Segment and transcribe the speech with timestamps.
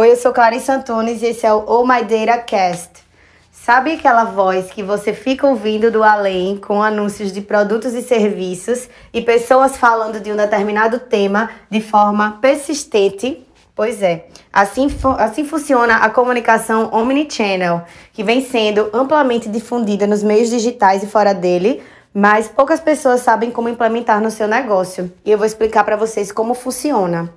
[0.00, 3.02] Oi, eu sou Clarice Antunes e esse é o Oh My Data Cast.
[3.50, 8.88] Sabe aquela voz que você fica ouvindo do além com anúncios de produtos e serviços
[9.12, 13.44] e pessoas falando de um determinado tema de forma persistente?
[13.74, 14.86] Pois é, assim,
[15.18, 21.34] assim funciona a comunicação omnichannel, que vem sendo amplamente difundida nos meios digitais e fora
[21.34, 21.82] dele,
[22.14, 25.12] mas poucas pessoas sabem como implementar no seu negócio.
[25.24, 27.28] E eu vou explicar para vocês como funciona.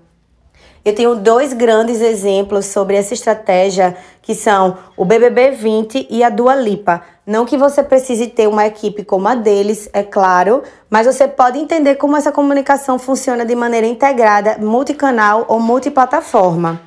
[0.83, 6.29] Eu tenho dois grandes exemplos sobre essa estratégia, que são o BBB 20 e a
[6.29, 7.03] Dua Lipa.
[7.25, 11.59] Não que você precise ter uma equipe como a deles, é claro, mas você pode
[11.59, 16.81] entender como essa comunicação funciona de maneira integrada, multicanal ou multiplataforma.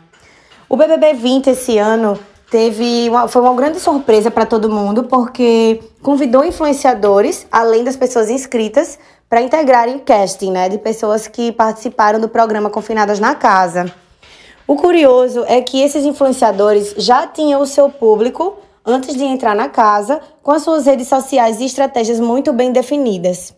[0.68, 2.18] O BBB 20 esse ano
[2.51, 8.29] teve uma, foi uma grande surpresa para todo mundo, porque convidou influenciadores, além das pessoas
[8.29, 13.92] inscritas, para integrarem casting, né, de pessoas que participaram do programa Confinadas na Casa.
[14.66, 19.68] O curioso é que esses influenciadores já tinham o seu público antes de entrar na
[19.68, 23.54] casa, com as suas redes sociais e estratégias muito bem definidas.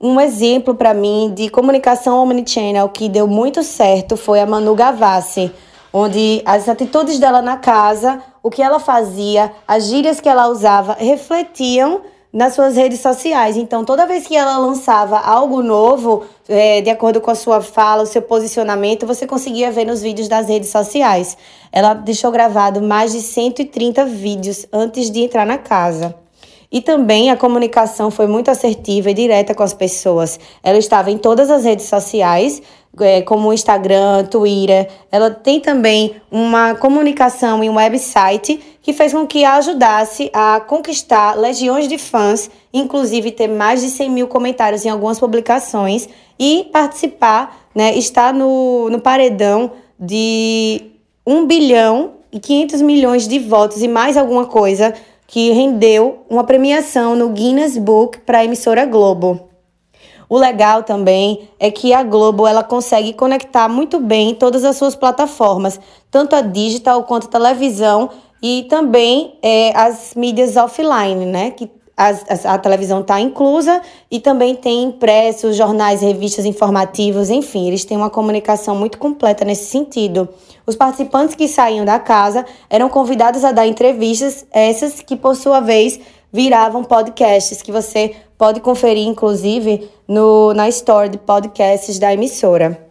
[0.00, 5.52] Um exemplo para mim de comunicação omnichannel que deu muito certo foi a Manu Gavassi,
[5.92, 10.94] onde as atitudes dela na casa, o que ela fazia, as gírias que ela usava
[10.98, 12.02] refletiam
[12.34, 13.56] nas suas redes sociais.
[13.56, 18.02] Então, toda vez que ela lançava algo novo, é, de acordo com a sua fala,
[18.02, 21.38] o seu posicionamento, você conseguia ver nos vídeos das redes sociais.
[21.70, 26.12] Ela deixou gravado mais de 130 vídeos antes de entrar na casa.
[26.72, 30.40] E também a comunicação foi muito assertiva e direta com as pessoas.
[30.60, 32.60] Ela estava em todas as redes sociais,
[32.98, 34.88] é, como o Instagram, Twitter.
[35.12, 40.60] Ela tem também uma comunicação em um website que fez com que a ajudasse a
[40.60, 46.06] conquistar legiões de fãs, inclusive ter mais de 100 mil comentários em algumas publicações
[46.38, 50.82] e participar, né, estar no, no paredão de
[51.26, 54.92] 1 bilhão e 500 milhões de votos e mais alguma coisa
[55.26, 59.48] que rendeu uma premiação no Guinness Book para a emissora Globo.
[60.28, 64.94] O legal também é que a Globo ela consegue conectar muito bem todas as suas
[64.94, 65.78] plataformas,
[66.10, 68.10] tanto a digital quanto a televisão
[68.46, 71.52] e também é, as mídias offline, né?
[71.52, 77.68] Que a, a, a televisão está inclusa e também tem impressos, jornais, revistas informativos, enfim,
[77.68, 80.28] eles têm uma comunicação muito completa nesse sentido.
[80.66, 85.60] Os participantes que saíam da casa eram convidados a dar entrevistas, essas que por sua
[85.60, 85.98] vez
[86.30, 92.83] viravam podcasts que você pode conferir, inclusive, no, na store de podcasts da emissora.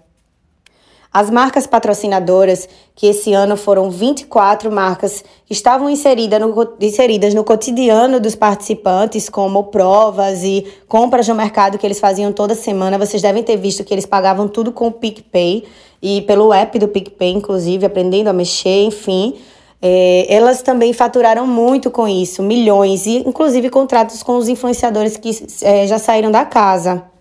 [1.13, 8.19] As marcas patrocinadoras, que esse ano foram 24 marcas, estavam inserida no, inseridas no cotidiano
[8.19, 12.97] dos participantes, como provas e compras no mercado que eles faziam toda semana.
[12.97, 15.65] Vocês devem ter visto que eles pagavam tudo com o PicPay
[16.01, 19.35] e pelo app do PicPay, inclusive, aprendendo a mexer, enfim.
[19.79, 25.29] É, elas também faturaram muito com isso, milhões, e inclusive contratos com os influenciadores que
[25.61, 27.12] é, já saíram da casa.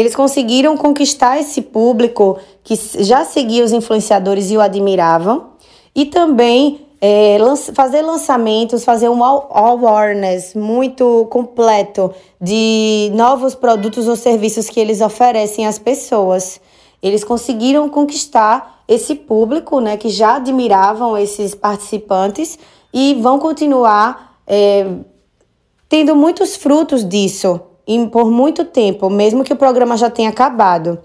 [0.00, 5.50] Eles conseguiram conquistar esse público que já seguia os influenciadores e o admiravam,
[5.94, 7.36] e também é,
[7.74, 15.66] fazer lançamentos, fazer um awareness muito completo de novos produtos ou serviços que eles oferecem
[15.66, 16.62] às pessoas.
[17.02, 22.58] Eles conseguiram conquistar esse público, né, que já admiravam esses participantes
[22.90, 24.86] e vão continuar é,
[25.90, 27.60] tendo muitos frutos disso
[28.10, 30.98] por muito tempo, mesmo que o programa já tenha acabado.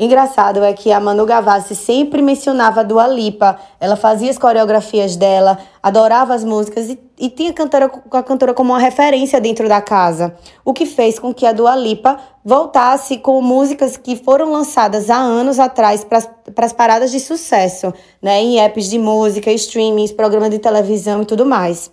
[0.00, 3.58] Engraçado é que a Manu Gavassi sempre mencionava a Dua Lipa.
[3.80, 8.54] Ela fazia as coreografias dela, adorava as músicas e, e tinha a cantora, a cantora
[8.54, 10.36] como uma referência dentro da casa.
[10.64, 15.16] O que fez com que a Dua Lipa voltasse com músicas que foram lançadas há
[15.16, 17.92] anos atrás para as paradas de sucesso,
[18.22, 18.40] né?
[18.40, 21.90] Em apps de música, streamings, programas de televisão e tudo mais.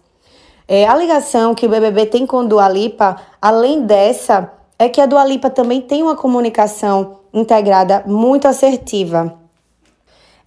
[0.68, 5.06] É, a ligação que o BBB tem com Dua Lipa, além dessa, é que a
[5.06, 9.34] Dua Lipa também tem uma comunicação integrada muito assertiva.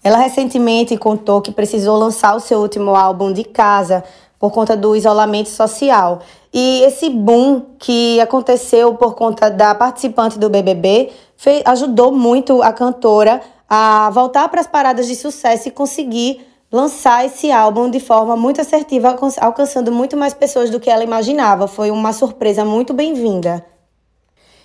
[0.03, 4.03] Ela recentemente contou que precisou lançar o seu último álbum de casa
[4.39, 6.21] por conta do isolamento social.
[6.53, 12.72] E esse boom que aconteceu por conta da participante do BBB fez, ajudou muito a
[12.72, 18.36] cantora a voltar para as paradas de sucesso e conseguir lançar esse álbum de forma
[18.36, 21.66] muito assertiva, alcançando muito mais pessoas do que ela imaginava.
[21.66, 23.65] Foi uma surpresa muito bem-vinda.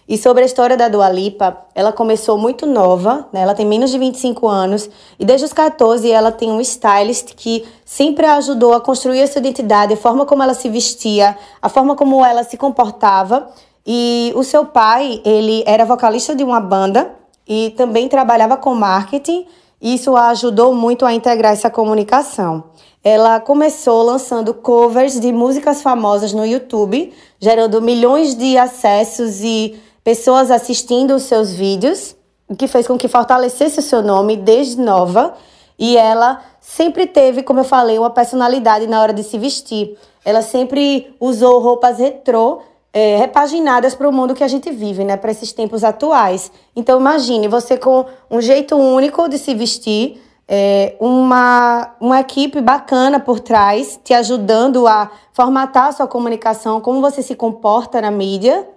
[0.08, 3.40] E sobre a história da Dua Lipa, ela começou muito nova, né?
[3.40, 7.66] ela tem menos de 25 anos, e desde os 14 ela tem um stylist que
[7.86, 11.70] sempre a ajudou a construir a sua identidade, a forma como ela se vestia, a
[11.70, 13.48] forma como ela se comportava.
[13.86, 17.16] E o seu pai, ele era vocalista de uma banda
[17.48, 19.46] e também trabalhava com marketing
[19.84, 22.64] Isso a ajudou muito a integrar essa comunicação.
[23.04, 30.50] Ela começou lançando covers de músicas famosas no YouTube, gerando milhões de acessos e pessoas
[30.50, 32.16] assistindo os seus vídeos,
[32.48, 35.34] o que fez com que fortalecesse o seu nome desde nova.
[35.78, 39.98] E ela sempre teve, como eu falei, uma personalidade na hora de se vestir.
[40.24, 42.62] Ela sempre usou roupas retrô,
[42.94, 45.18] é, repaginadas para o mundo que a gente vive, né?
[45.18, 46.52] Para esses tempos atuais.
[46.76, 53.20] Então imagine você com um jeito único de se vestir, é, uma, uma equipe bacana
[53.20, 58.68] por trás, te ajudando a formatar a sua comunicação, como você se comporta na mídia,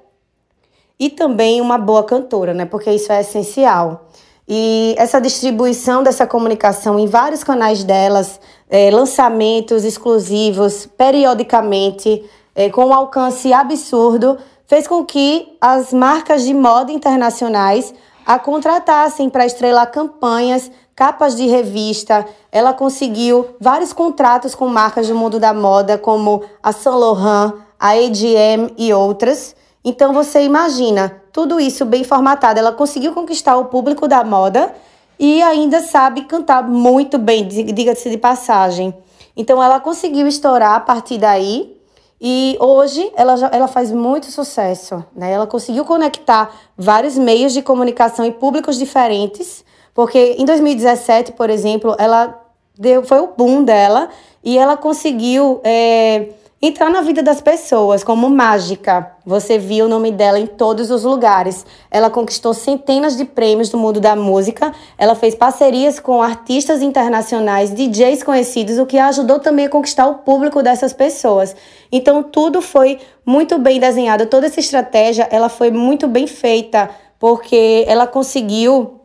[0.98, 2.64] e também uma boa cantora, né?
[2.64, 4.06] Porque isso é essencial.
[4.48, 8.40] E essa distribuição dessa comunicação em vários canais delas,
[8.70, 12.24] é, lançamentos exclusivos, periodicamente,
[12.56, 17.92] é, com um alcance absurdo, fez com que as marcas de moda internacionais
[18.24, 22.26] a contratassem para estrelar campanhas, capas de revista.
[22.50, 27.90] Ela conseguiu vários contratos com marcas do mundo da moda, como a Saint Laurent, a
[27.90, 29.54] AGM e outras.
[29.84, 32.58] Então você imagina, tudo isso bem formatado.
[32.58, 34.74] Ela conseguiu conquistar o público da moda
[35.18, 38.92] e ainda sabe cantar muito bem, diga-se de passagem.
[39.36, 41.75] Então ela conseguiu estourar a partir daí
[42.20, 45.04] e hoje ela, já, ela faz muito sucesso.
[45.14, 45.32] Né?
[45.32, 49.64] Ela conseguiu conectar vários meios de comunicação e públicos diferentes,
[49.94, 52.42] porque em 2017, por exemplo, ela
[52.78, 54.08] deu, foi o boom dela
[54.42, 55.60] e ela conseguiu.
[55.64, 56.28] É,
[56.60, 59.12] entrar na vida das pessoas como mágica.
[59.26, 61.66] Você viu o nome dela em todos os lugares.
[61.90, 64.72] Ela conquistou centenas de prêmios do mundo da música.
[64.96, 70.14] Ela fez parcerias com artistas internacionais, DJs conhecidos, o que ajudou também a conquistar o
[70.14, 71.54] público dessas pessoas.
[71.92, 74.26] Então tudo foi muito bem desenhado.
[74.26, 76.88] Toda essa estratégia, ela foi muito bem feita,
[77.18, 79.00] porque ela conseguiu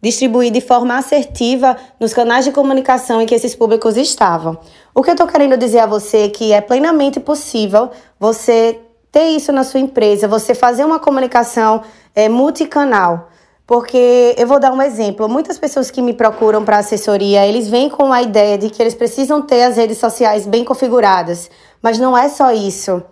[0.00, 4.58] distribuir de forma assertiva nos canais de comunicação em que esses públicos estavam.
[4.98, 8.80] O que eu estou querendo dizer a você é que é plenamente possível você
[9.12, 11.82] ter isso na sua empresa, você fazer uma comunicação
[12.14, 13.28] é, multicanal.
[13.66, 15.28] Porque eu vou dar um exemplo.
[15.28, 18.94] Muitas pessoas que me procuram para assessoria, eles vêm com a ideia de que eles
[18.94, 21.50] precisam ter as redes sociais bem configuradas.
[21.82, 23.02] Mas não é só isso.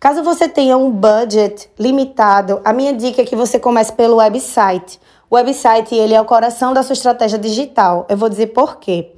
[0.00, 4.98] Caso você tenha um budget limitado, a minha dica é que você comece pelo website.
[5.28, 8.06] O website ele é o coração da sua estratégia digital.
[8.08, 9.12] Eu vou dizer por quê.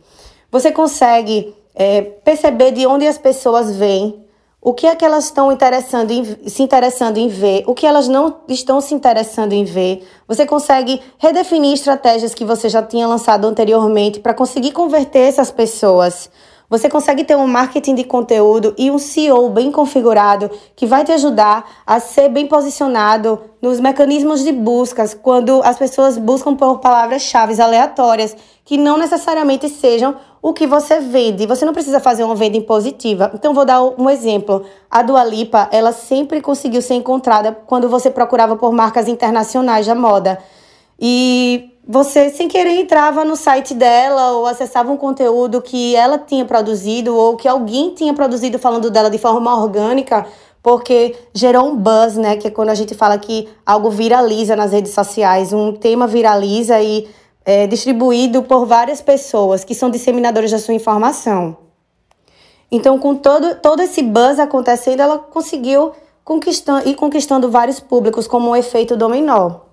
[0.51, 4.25] Você consegue é, perceber de onde as pessoas vêm,
[4.63, 8.09] o que é que elas estão interessando em, se interessando em ver, o que elas
[8.09, 10.05] não estão se interessando em ver.
[10.27, 16.29] Você consegue redefinir estratégias que você já tinha lançado anteriormente para conseguir converter essas pessoas.
[16.69, 21.13] Você consegue ter um marketing de conteúdo e um SEO bem configurado que vai te
[21.13, 27.61] ajudar a ser bem posicionado nos mecanismos de buscas quando as pessoas buscam por palavras-chave
[27.61, 31.47] aleatórias que não necessariamente sejam o que você vende.
[31.47, 33.31] Você não precisa fazer uma venda impositiva.
[33.33, 34.65] Então vou dar um exemplo.
[34.91, 39.95] A Dua Lipa, ela sempre conseguiu ser encontrada quando você procurava por marcas internacionais da
[39.95, 40.39] moda.
[40.99, 46.45] E você, sem querer, entrava no site dela ou acessava um conteúdo que ela tinha
[46.45, 50.27] produzido ou que alguém tinha produzido falando dela de forma orgânica,
[50.61, 52.37] porque gerou um buzz, né?
[52.37, 56.81] Que é quando a gente fala que algo viraliza nas redes sociais, um tema viraliza
[56.81, 57.09] e
[57.45, 61.57] é distribuído por várias pessoas que são disseminadores da sua informação.
[62.69, 65.93] Então, com todo, todo esse buzz acontecendo, ela conseguiu
[66.25, 69.66] conquistando, ir conquistando vários públicos como um efeito dominó.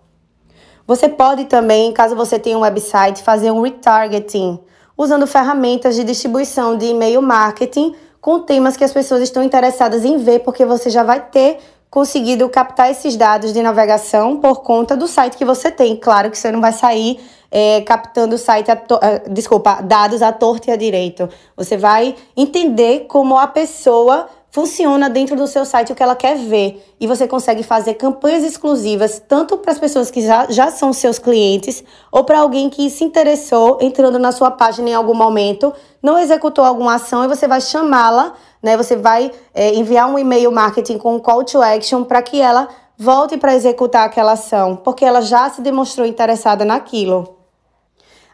[0.86, 4.60] Você pode também, caso você tenha um website, fazer um retargeting,
[4.98, 10.18] usando ferramentas de distribuição de e-mail marketing com temas que as pessoas estão interessadas em
[10.18, 11.60] ver, porque você já vai ter
[11.90, 15.96] conseguido captar esses dados de navegação por conta do site que você tem.
[15.96, 17.20] Claro que você não vai sair
[17.52, 21.30] é, captando site, a uh, desculpa, dados à torta e à direito.
[21.56, 26.38] Você vai entender como a pessoa funciona dentro do seu site o que ela quer
[26.38, 26.86] ver.
[27.00, 31.18] E você consegue fazer campanhas exclusivas, tanto para as pessoas que já, já são seus
[31.18, 36.20] clientes, ou para alguém que se interessou entrando na sua página em algum momento, não
[36.20, 38.78] executou alguma ação e você vai chamá-la, né?
[38.78, 42.68] Você vai é, enviar um e-mail marketing com um call to action para que ela
[42.96, 47.38] volte para executar aquela ação, porque ela já se demonstrou interessada naquilo.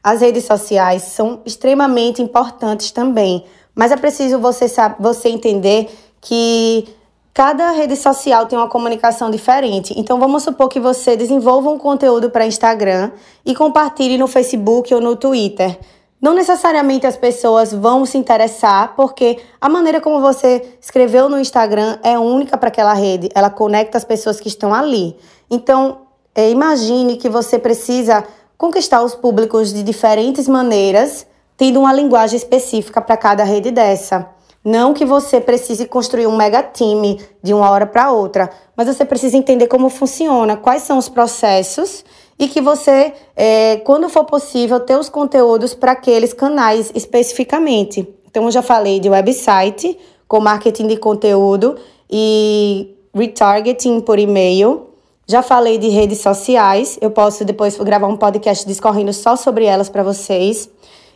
[0.03, 4.65] As redes sociais são extremamente importantes também, mas é preciso você,
[4.99, 5.89] você entender
[6.21, 6.88] que
[7.33, 9.93] cada rede social tem uma comunicação diferente.
[9.97, 13.11] Então vamos supor que você desenvolva um conteúdo para Instagram
[13.45, 15.79] e compartilhe no Facebook ou no Twitter.
[16.21, 21.97] Não necessariamente as pessoas vão se interessar, porque a maneira como você escreveu no Instagram
[22.03, 25.15] é única para aquela rede, ela conecta as pessoas que estão ali.
[25.49, 25.99] Então,
[26.35, 28.25] é, imagine que você precisa
[28.57, 34.29] conquistar os públicos de diferentes maneiras, tendo uma linguagem específica para cada rede dessa.
[34.69, 39.03] Não que você precise construir um mega time de uma hora para outra, mas você
[39.03, 42.05] precisa entender como funciona, quais são os processos
[42.38, 48.07] e que você, é, quando for possível, ter os conteúdos para aqueles canais especificamente.
[48.29, 49.97] Então, eu já falei de website
[50.27, 51.75] com marketing de conteúdo
[52.07, 54.89] e retargeting por e-mail.
[55.25, 59.89] Já falei de redes sociais, eu posso depois gravar um podcast discorrendo só sobre elas
[59.89, 60.69] para vocês.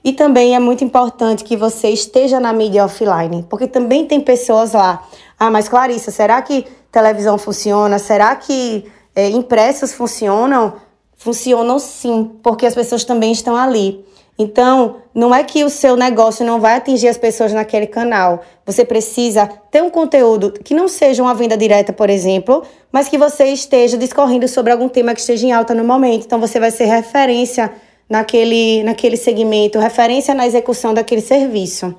[0.04, 4.74] E também é muito importante que você esteja na mídia offline, porque também tem pessoas
[4.74, 5.02] lá.
[5.40, 7.98] Ah, mas Clarissa, será que televisão funciona?
[7.98, 10.74] Será que é, impressos funcionam?
[11.16, 14.04] Funcionam sim, porque as pessoas também estão ali.
[14.38, 18.42] Então, não é que o seu negócio não vai atingir as pessoas naquele canal.
[18.66, 23.18] Você precisa ter um conteúdo que não seja uma venda direta, por exemplo, mas que
[23.18, 26.26] você esteja discorrendo sobre algum tema que esteja em alta no momento.
[26.26, 27.72] Então, você vai ser referência
[28.10, 31.96] naquele, naquele segmento, referência na execução daquele serviço.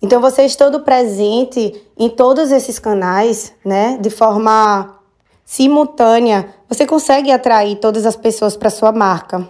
[0.00, 4.96] Então, você estando presente em todos esses canais, né, de forma
[5.44, 9.48] simultânea, você consegue atrair todas as pessoas para sua marca.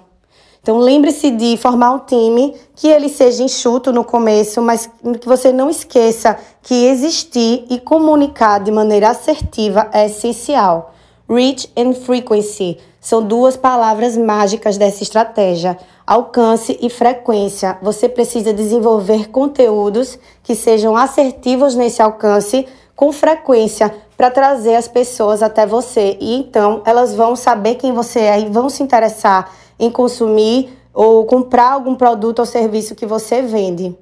[0.63, 4.91] Então, lembre-se de formar um time que ele seja enxuto no começo, mas
[5.21, 10.93] que você não esqueça que existir e comunicar de maneira assertiva é essencial.
[11.29, 15.77] Reach and frequency são duas palavras mágicas dessa estratégia.
[16.07, 17.77] Alcance e frequência.
[17.83, 22.65] Você precisa desenvolver conteúdos que sejam assertivos nesse alcance
[22.95, 26.17] com frequência para trazer as pessoas até você.
[26.21, 31.27] E então elas vão saber quem você é e vão se interessar em consumir ou
[31.27, 33.99] comprar algum produto ou serviço que você vende.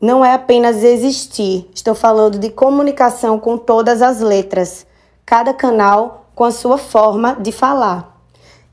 [0.00, 4.86] Não é apenas existir, estou falando de comunicação com todas as letras
[5.28, 8.18] cada canal com a sua forma de falar.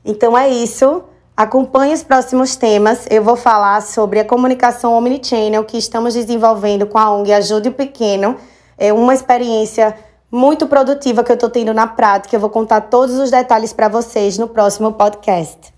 [0.02, 1.04] Então é isso.
[1.36, 3.06] Acompanhe os próximos temas.
[3.10, 7.72] Eu vou falar sobre a comunicação omnichannel que estamos desenvolvendo com a ONG Ajude o
[7.72, 8.36] Pequeno.
[8.78, 9.94] É uma experiência
[10.32, 12.34] muito produtiva que eu estou tendo na prática.
[12.34, 15.75] Eu vou contar todos os detalhes para vocês no próximo podcast.